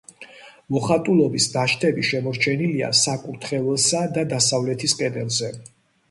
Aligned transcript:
მოხატულობის 0.75 1.43
ნაშთები 1.55 2.05
შემორჩენილია 2.07 2.89
საკურთხეველსა 3.01 4.01
და 4.17 4.23
დასავლეთის 4.31 4.97
კედელზე. 5.03 5.51